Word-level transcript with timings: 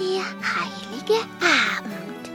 der 0.00 0.24
heilige 0.56 1.20
Abend. 1.44 2.30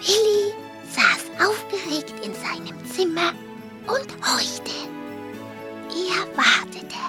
Willi 0.00 0.52
saß 0.90 1.46
aufgeregt 1.46 2.14
in 2.24 2.34
seinem 2.34 2.76
Zimmer 2.84 3.32
und 3.86 4.08
horchte. 4.26 4.72
Er 5.88 6.26
wartete. 6.36 7.02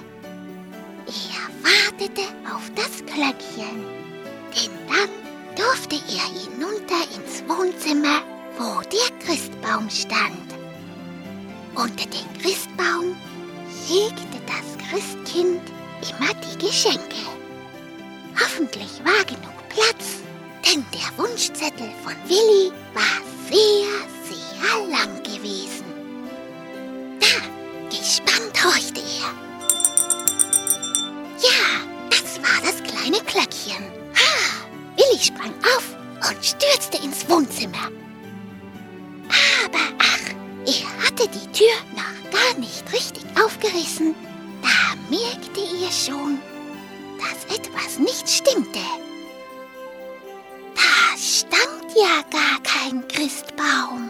Er 1.07 1.43
wartete 1.63 2.21
auf 2.53 2.69
das 2.75 3.03
Glöckchen. 3.11 3.83
Denn 4.55 4.71
dann 4.87 5.09
durfte 5.55 5.95
er 5.95 6.27
hinunter 6.39 7.01
ins 7.15 7.41
Wohnzimmer, 7.47 8.21
wo 8.59 8.81
der 8.81 9.17
Christbaum 9.25 9.89
stand. 9.89 10.53
Unter 11.73 12.05
den 12.05 12.39
Christbaum 12.39 13.15
hegte 13.87 14.39
das 14.45 14.89
Christkind 14.89 15.61
immer 16.01 16.33
die 16.35 16.67
Geschenke. 16.67 17.32
Hoffentlich 18.39 19.03
war 19.03 19.23
genug 19.25 19.57
Platz, 19.69 20.21
denn 20.65 20.85
der 20.93 21.17
Wunschzettel 21.17 21.89
von 22.03 22.13
Willi 22.27 22.71
war 22.93 23.21
sehr, 23.49 23.87
sehr 24.27 24.87
lang 24.89 25.21
gewesen. 25.23 25.85
Da, 27.19 27.95
gespannt 27.95 28.63
horchte 28.63 29.01
er. 29.01 29.29
Ja, 31.41 31.61
das 32.09 32.39
war 32.41 32.61
das 32.61 32.81
kleine 32.83 33.23
Glöckchen. 33.23 33.83
Ha! 34.15 34.67
Willi 34.97 35.19
sprang 35.21 35.53
auf 35.75 35.95
und 36.29 36.45
stürzte 36.45 36.97
ins 37.03 37.27
Wohnzimmer. 37.29 37.91
Aber 39.65 39.83
ach, 39.99 40.33
er 40.65 41.05
hatte 41.05 41.27
die 41.27 41.51
Tür 41.51 41.73
noch 41.95 42.31
gar 42.31 42.59
nicht 42.59 42.83
richtig 42.91 43.23
aufgerissen. 43.43 44.15
Da 44.61 44.95
merkte 45.09 45.61
er 45.83 45.91
schon, 45.91 46.39
etwas 47.55 47.99
nicht 47.99 48.27
stimmte. 48.29 48.79
Da 50.75 51.17
stand 51.17 51.95
ja 51.95 52.21
gar 52.31 52.59
kein 52.63 53.07
Christbaum. 53.07 54.09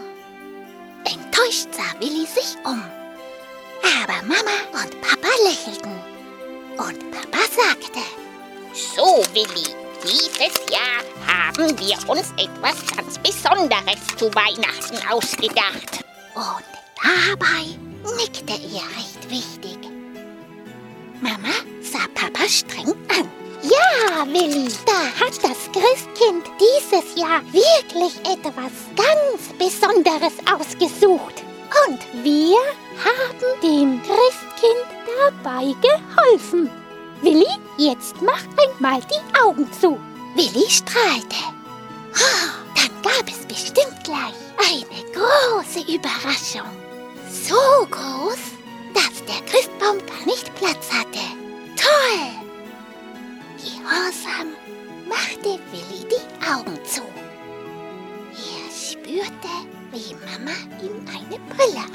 Enttäuscht 1.04 1.68
sah 1.72 1.98
Willi 2.00 2.26
sich 2.26 2.56
um. 2.64 2.82
Aber 4.00 4.22
Mama 4.22 4.56
und 4.82 5.00
Papa 5.02 5.28
lächelten. 5.44 5.92
Und 6.76 7.10
Papa 7.10 7.44
sagte, 7.54 8.00
So, 8.72 9.22
Willi, 9.34 9.68
dieses 10.02 10.56
Jahr 10.70 11.02
haben 11.26 11.78
wir 11.78 11.96
uns 12.08 12.32
etwas 12.36 12.76
ganz 12.96 13.18
Besonderes 13.18 14.00
zu 14.16 14.34
Weihnachten 14.34 14.98
ausgedacht. 15.10 16.04
und 16.34 16.64
dabei 17.02 17.64
nickte 18.16 18.52
er 18.54 18.86
recht 18.96 19.30
wichtig. 19.30 19.78
Mama 21.20 21.54
sah 21.82 22.06
Papa 22.14 22.48
streng 22.48 22.94
an. 23.08 23.30
Ja, 24.26 24.30
da 24.86 25.24
hat 25.26 25.34
das 25.42 25.70
Christkind 25.70 26.46
dieses 26.58 27.14
Jahr 27.14 27.42
wirklich 27.52 28.16
etwas 28.24 28.72
ganz 28.96 29.52
Besonderes 29.58 30.32
ausgesucht. 30.50 31.42
Und 31.86 32.24
wir 32.24 32.56
haben 33.04 33.60
dem 33.62 34.00
Christkind 34.02 34.86
dabei 35.18 35.74
geholfen. 35.82 36.70
Willi, 37.20 37.46
jetzt 37.76 38.14
mach 38.22 38.40
einmal 38.56 39.00
die 39.02 39.40
Augen 39.42 39.70
zu. 39.78 40.00
Willi 40.34 40.70
strahlte. 40.70 41.44
Oh, 42.14 42.72
dann 42.76 43.02
gab 43.02 43.28
es 43.28 43.44
bestimmt 43.46 44.04
gleich 44.04 44.34
eine 44.56 45.04
große 45.12 45.80
Überraschung. 45.80 46.70
So 47.30 47.86
groß, 47.90 48.38
dass 48.94 49.24
der 49.26 49.44
Christbaum 49.50 49.98
gar 50.06 50.24
nicht 50.24 50.53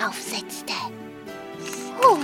aufsetzte. 0.05 0.73
Oh. 2.01 2.17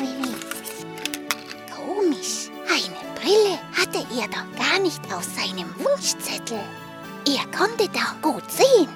Komisch, 1.75 2.49
eine 2.67 3.19
Brille 3.19 3.59
hatte 3.73 4.05
er 4.19 4.27
doch 4.27 4.47
gar 4.57 4.79
nicht 4.79 5.01
auf 5.13 5.23
seinem 5.23 5.73
Wunschzettel. 5.77 6.59
Er 7.27 7.57
konnte 7.57 7.89
doch 7.89 8.21
gut 8.21 8.49
sehen. 8.49 8.89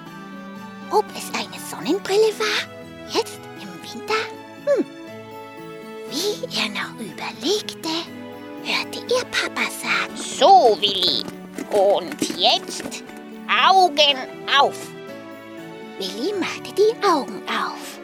Ob 0.92 1.06
es 1.16 1.28
eine 1.34 1.60
Sonnenbrille 1.70 2.34
war? 2.40 3.14
Jetzt 3.14 3.40
im 3.62 3.70
Winter? 3.84 4.14
Hm. 4.66 4.86
Wie 6.10 6.58
er 6.58 6.70
noch 6.70 6.94
überlegte, 7.00 7.90
hörte 8.64 9.00
er 9.14 9.26
Papa 9.26 9.70
sagen. 9.70 10.16
So, 10.16 10.78
Willi, 10.80 11.24
und 11.72 12.38
jetzt 12.38 13.04
Augen 13.48 14.18
auf. 14.60 14.78
Willi 16.00 16.34
machte 16.40 16.74
die 16.74 17.06
Augen 17.06 17.42
auf 17.48 17.99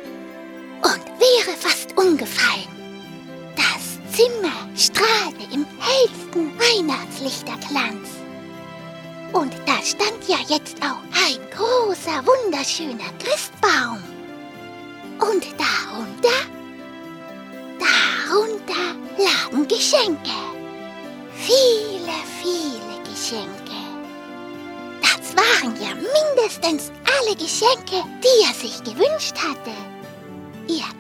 und 0.82 1.06
wäre 1.20 1.58
fast 1.58 1.98
umgefallen. 1.98 2.68
Das 3.56 3.98
Zimmer 4.16 4.54
strahlte 4.76 5.44
im 5.54 5.66
hellsten 5.80 6.52
Weihnachtslichterglanz. 6.60 8.10
Und 9.34 9.54
da 9.66 9.82
stand 9.84 10.28
ja 10.28 10.38
jetzt 10.48 10.78
auch 10.82 11.02
ein 11.26 11.40
großer, 11.52 12.24
wunderschöner 12.26 13.12
Christbaum. 13.20 14.02
Und 15.20 15.46
darunter, 15.58 16.40
darunter 17.80 18.96
lagen 19.18 19.68
Geschenke. 19.68 20.32
Viele, 21.38 22.14
viele 22.42 23.04
Geschenke. 23.04 23.76
Das 25.02 25.36
waren 25.36 25.76
ja 25.82 25.94
mindestens 25.96 26.92
alle 27.06 27.36
Geschenke, 27.36 28.04
die 28.24 28.44
er 28.48 28.54
sich 28.54 28.84
gewünscht 28.84 29.36
hatte. 29.38 29.95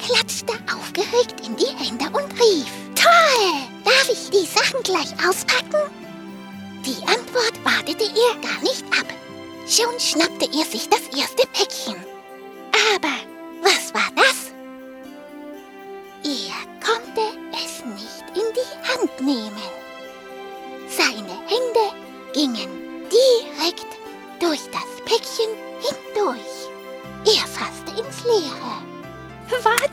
Klatschte 0.05 0.53
aufgeregt 0.71 1.43
in 1.45 1.55
die 1.55 1.65
Hände 1.65 2.05
und 2.05 2.31
rief, 2.39 2.67
Toll! 2.93 3.55
Darf 3.83 4.07
ich 4.09 4.29
die 4.29 4.45
Sachen 4.45 4.83
gleich 4.83 5.11
auspacken? 5.27 5.89
Die 6.85 7.01
Antwort 7.07 7.53
wartete 7.63 8.03
er 8.03 8.39
gar 8.41 8.61
nicht 8.61 8.83
ab. 8.99 9.07
Schon 9.67 9.99
schnappte 9.99 10.45
er 10.45 10.65
sich 10.65 10.87
das 10.89 11.01
erste 11.17 11.47
Päckchen. 11.53 11.95
Aber 12.93 13.15
was 13.63 13.93
war 13.95 14.11
das? 14.15 14.51
Er 16.23 16.85
konnte 16.85 17.21
es 17.53 17.83
nicht 17.83 18.23
in 18.35 18.53
die 18.53 18.87
Hand 18.87 19.21
nehmen. 19.21 19.84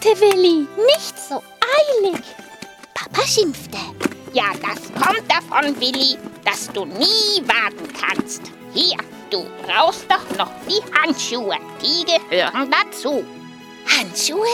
Warte, 0.05 0.21
Willi, 0.21 0.67
nicht 0.97 1.17
so 1.29 1.43
eilig. 1.79 2.25
Papa 2.93 3.25
schimpfte. 3.25 3.79
Ja, 4.33 4.47
das 4.61 4.83
kommt 4.95 5.31
davon, 5.31 5.79
Willi, 5.81 6.19
dass 6.45 6.69
du 6.73 6.85
nie 6.87 7.43
warten 7.47 7.89
kannst. 7.93 8.43
Hier, 8.73 8.97
du 9.31 9.47
brauchst 9.65 10.07
doch 10.11 10.37
noch 10.37 10.51
die 10.69 10.83
Handschuhe. 10.99 11.57
Die 11.81 12.05
gehören 12.05 12.69
dazu. 12.71 13.25
Handschuhe? 13.87 14.49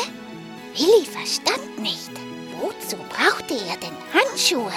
Willi 0.76 1.06
verstand 1.06 1.78
nicht. 1.78 2.10
Wozu 2.60 2.96
brauchte 3.08 3.54
er 3.54 3.76
denn 3.78 3.96
Handschuhe? 4.12 4.72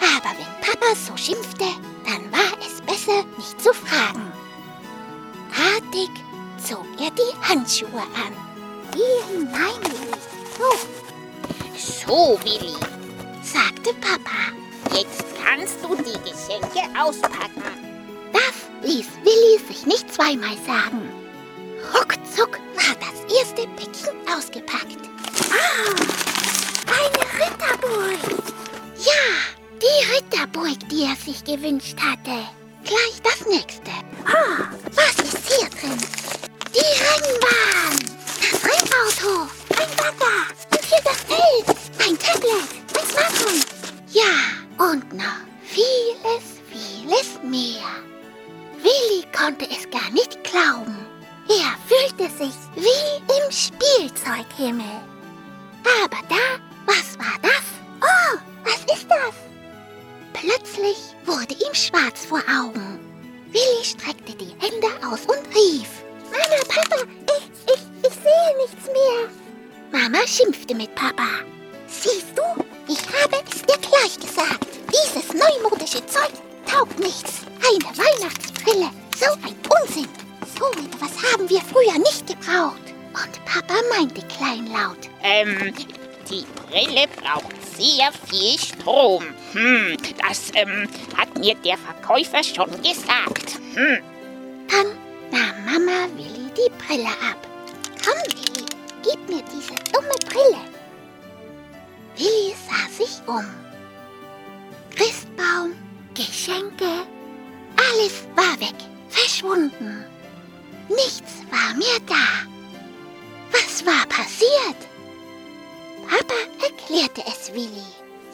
Aber 0.00 0.30
wenn 0.38 0.60
Papa 0.60 0.94
so 0.94 1.16
schimpfte, 1.16 1.66
dann 2.04 2.30
war 2.30 2.58
es 2.60 2.80
besser, 2.82 3.24
nicht 3.36 3.60
zu 3.60 3.72
fragen. 3.72 4.32
Artig 5.50 6.10
zog 6.64 6.86
er 7.00 7.10
die 7.10 7.48
Handschuhe 7.48 8.02
an. 8.02 8.53
Hier 8.94 9.24
hinein, 9.28 9.80
Willi. 9.82 10.14
So, 10.56 12.06
So, 12.06 12.38
Willi, 12.44 12.74
sagte 13.42 13.92
Papa. 14.00 14.52
jetzt 14.96 15.24
kannst 15.42 15.76
du 15.82 15.94
die 15.96 16.18
Geschenke 16.30 16.82
auspacken. 17.00 17.62
Das 18.32 18.54
ließ 18.88 19.06
Willi 19.24 19.58
sich 19.68 19.86
nicht 19.86 20.12
zweimal 20.12 20.56
sagen. 20.66 21.08
Ruckzuck 21.92 22.58
war 22.76 22.94
das 23.00 23.36
erste 23.38 23.66
Päckchen 23.76 24.16
ausgepackt. 24.34 24.98
Ah, 25.50 25.94
eine 26.86 27.24
Ritterburg. 27.44 28.42
Ja, 28.98 29.24
die 29.82 30.12
Ritterburg, 30.14 30.78
die 30.90 31.04
er 31.04 31.16
sich 31.16 31.44
gewünscht 31.44 31.96
hatte. 32.00 32.46
Gleich 32.84 33.20
das 33.22 33.46
nächste. 33.46 33.90
Ah, 34.26 34.68
was 34.94 35.24
ist 35.24 35.48
hier 35.48 35.68
drin? 35.68 35.98
Die 36.74 36.80
Rennbahn, 36.80 37.63
Bagger 40.04 40.52
und 40.70 40.84
hier 40.84 41.00
das 41.02 41.16
Feld, 41.22 41.78
ein 42.06 42.18
Tablet, 42.18 42.68
ein 42.94 43.06
Smartphone. 43.08 43.62
Ja, 44.12 44.92
und 44.92 45.14
noch 45.14 45.40
vieles, 45.62 46.60
vieles 46.70 47.38
mehr. 47.42 47.88
Willi 48.82 49.24
konnte 49.34 49.66
es 49.70 49.88
gar 49.88 50.10
nicht 50.10 50.44
glauben. 50.44 51.06
Er 51.48 51.74
fühlte 51.88 52.24
sich 52.36 52.54
wie 52.76 53.16
im 53.16 53.50
Spielzeughimmel. 53.50 54.84
Aber 56.02 56.20
da, 56.28 56.60
was 56.84 57.18
war 57.18 57.38
das? 57.40 57.64
Oh, 58.02 58.38
was 58.62 58.80
ist 58.94 59.06
das? 59.08 59.34
Plötzlich 60.34 60.98
wurde 61.24 61.54
ihm 61.54 61.74
schwarz 61.74 62.26
vor 62.26 62.42
Augen. 62.60 63.00
Willi 63.52 63.84
streckte 63.84 64.34
die 64.34 64.54
Hände 64.60 64.88
aus 65.06 65.20
und 65.20 65.54
rief. 65.54 65.88
Mama, 66.30 66.62
Papa, 66.68 67.04
ich, 67.38 67.72
ich, 67.72 68.06
ich 68.06 68.14
sehe 68.14 68.56
nichts 68.58 68.86
mehr. 68.86 69.43
Mama 69.92 70.18
schimpfte 70.26 70.74
mit 70.74 70.94
Papa. 70.94 71.28
Siehst 71.86 72.36
du, 72.36 72.64
ich 72.88 72.98
habe 72.98 73.42
es 73.50 73.62
dir 73.62 73.78
gleich 73.78 74.18
gesagt. 74.18 74.66
Dieses 74.92 75.32
neumodische 75.32 76.04
Zeug 76.06 76.32
taugt 76.66 76.98
nichts. 76.98 77.42
Eine 77.62 77.96
Weihnachtsbrille, 77.96 78.90
so 79.16 79.32
ein 79.46 79.56
Unsinn. 79.82 80.08
So 80.58 80.66
etwas 80.70 81.32
haben 81.32 81.48
wir 81.48 81.60
früher 81.60 81.98
nicht 81.98 82.26
gebraucht. 82.26 82.82
Und 83.14 83.44
Papa 83.44 83.74
meinte 83.96 84.22
kleinlaut. 84.26 85.08
Ähm, 85.22 85.72
die 86.30 86.44
Brille 86.66 87.06
braucht 87.20 87.54
sehr 87.76 88.10
viel 88.28 88.58
Strom. 88.58 89.24
Hm, 89.52 89.96
das 90.26 90.50
ähm, 90.54 90.88
hat 91.16 91.38
mir 91.38 91.54
der 91.56 91.78
Verkäufer 91.78 92.42
schon 92.42 92.70
gesagt. 92.82 93.58
Hm. 93.74 93.98
Dann 94.68 94.86
nahm 95.30 95.64
Mama 95.64 96.08
Willi 96.16 96.50
die 96.56 96.70
Brille 96.86 97.08
ab. 97.08 97.46
Komm, 98.04 98.18
Willi, 98.32 98.63
gib 99.04 99.28
mir 99.28 99.42
diese 99.52 99.74
dumme 99.92 100.16
Brille. 100.26 100.64
Willi 102.16 102.54
sah 102.66 102.88
sich 102.90 103.20
um. 103.26 103.44
Christbaum, 104.96 105.74
Geschenke, 106.14 107.06
alles 107.76 108.24
war 108.34 108.58
weg, 108.60 108.76
verschwunden. 109.08 110.04
Nichts 110.88 111.42
war 111.50 111.74
mehr 111.76 112.00
da. 112.06 112.24
Was 113.52 113.84
war 113.84 114.06
passiert? 114.06 114.80
Papa 116.08 116.34
erklärte 116.62 117.22
es 117.26 117.52
Willi. 117.52 117.84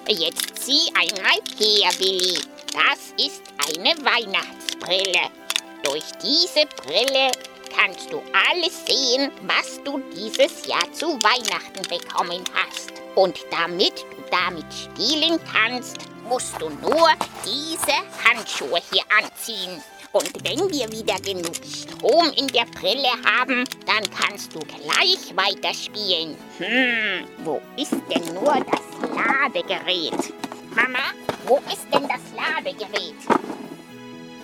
Jetzt 0.08 0.64
sieh 0.64 0.90
einmal 0.94 1.38
her, 1.58 1.90
Willi. 1.98 2.40
Das 2.72 3.14
ist 3.24 3.42
eine 3.68 3.94
Weihnachtsbrille. 4.04 5.30
Durch 5.82 6.04
diese 6.22 6.66
Brille 6.76 7.30
kannst 7.70 8.12
du 8.12 8.22
alles 8.50 8.84
sehen, 8.86 9.30
was 9.42 9.82
du 9.84 10.00
dieses 10.16 10.66
Jahr 10.66 10.90
zu 10.92 11.06
Weihnachten 11.22 11.82
bekommen 11.88 12.44
hast. 12.54 12.92
Und 13.14 13.38
damit 13.50 14.00
du 14.00 14.22
damit 14.30 14.66
spielen 14.72 15.38
kannst, 15.52 15.98
musst 16.28 16.60
du 16.60 16.68
nur 16.68 17.08
diese 17.44 17.96
Handschuhe 18.24 18.80
hier 18.92 19.02
anziehen. 19.18 19.82
Und 20.12 20.32
wenn 20.44 20.58
wir 20.70 20.90
wieder 20.90 21.18
genug 21.20 21.54
Strom 21.64 22.32
in 22.36 22.48
der 22.48 22.66
Brille 22.66 23.10
haben, 23.24 23.64
dann 23.86 24.02
kannst 24.10 24.52
du 24.54 24.58
gleich 24.60 25.34
weiterspielen. 25.36 26.36
Hm, 26.58 27.28
wo 27.44 27.60
ist 27.76 27.94
denn 28.12 28.34
nur 28.34 28.54
das 28.54 29.14
Ladegerät? 29.14 30.34
Mama, 30.74 31.12
wo 31.46 31.58
ist 31.72 31.86
denn 31.92 32.08
das 32.08 32.20
Ladegerät? 32.34 33.14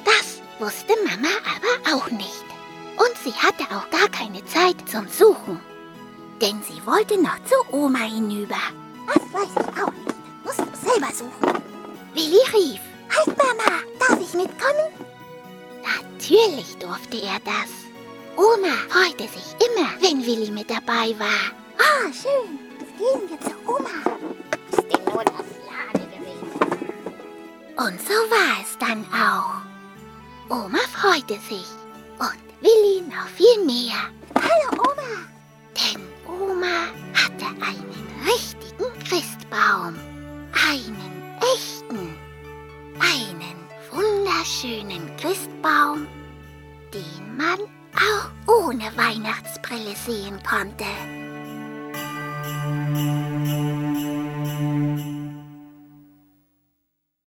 Das 0.05 0.41
wusste 0.61 0.95
Mama 1.05 1.35
aber 1.45 1.97
auch 1.97 2.11
nicht. 2.11 2.56
Sie 3.27 3.33
hatte 3.33 3.65
auch 3.75 3.91
gar 3.91 4.09
keine 4.11 4.45
Zeit 4.45 4.77
zum 4.89 5.09
Suchen. 5.09 5.59
Denn 6.41 6.63
sie 6.63 6.87
wollte 6.87 7.21
noch 7.21 7.43
zu 7.43 7.57
Oma 7.75 8.05
hinüber. 8.05 8.61
Das 9.09 9.21
weiß 9.33 9.51
ich 9.51 9.83
auch 9.83 9.91
nicht. 9.91 10.15
Musst 10.45 10.61
du 10.61 10.89
selber 10.89 11.13
suchen. 11.13 11.61
Willi 12.15 12.39
rief. 12.55 12.81
Halt, 13.11 13.37
Mama, 13.37 13.83
darf 13.99 14.21
ich 14.21 14.33
mitkommen? 14.33 14.93
Natürlich 15.83 16.77
durfte 16.79 17.21
er 17.21 17.41
das. 17.45 17.69
Oma 18.37 18.77
freute 18.89 19.25
sich 19.25 19.57
immer, 19.67 19.89
wenn 20.01 20.25
Willi 20.25 20.53
mit 20.53 20.71
dabei 20.71 21.13
war. 21.19 21.51
Ah, 21.79 22.13
schön. 22.13 22.61
Gehen 22.97 23.29
wir 23.29 23.41
zu 23.41 23.57
Oma. 23.67 24.17
Ist 24.71 24.85
denn 24.85 25.05
nur 25.05 25.25
das 25.25 25.49
Ladegerät? 25.67 26.45
Und 27.77 28.01
so 28.01 28.15
war 28.31 28.63
es 28.63 28.79
dann 28.79 29.05
auch. 29.13 29.63
Oma 30.49 30.79
freute 30.95 31.41
sich 31.41 31.67
Willi 32.61 33.03
noch 33.09 33.29
viel 33.29 33.65
mehr. 33.65 34.11
Hallo 34.35 34.83
Oma. 34.83 35.27
Denn 35.77 36.03
Oma 36.27 36.89
hatte 37.13 37.47
einen 37.61 38.07
richtigen 38.25 38.91
Christbaum. 39.05 39.95
Einen 40.69 41.13
echten. 41.55 42.17
Einen 42.99 43.57
wunderschönen 43.93 45.15
Christbaum, 45.19 46.07
den 46.95 47.37
man 47.37 47.61
auch 47.95 48.31
ohne 48.47 48.91
Weihnachtsbrille 48.97 49.95
sehen 49.95 50.41
konnte. 50.43 50.87